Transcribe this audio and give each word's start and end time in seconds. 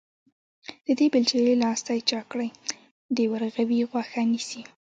د 0.85 0.87
دې 0.99 1.07
بېلچې 1.13 1.57
لاستي 1.63 1.99
چاک 2.09 2.25
کړی، 2.31 2.49
د 3.15 3.17
ورغوي 3.31 3.79
غوښه 3.91 4.21
نيسي. 4.31 4.61